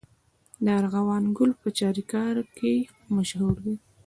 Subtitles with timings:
[0.63, 2.73] د ارغوان ګل په چاریکار کې
[3.15, 3.75] مشهور دی.